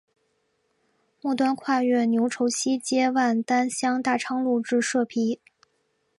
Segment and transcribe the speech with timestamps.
[1.21, 5.39] 末端跨越牛稠溪接万丹乡大昌路至社皮。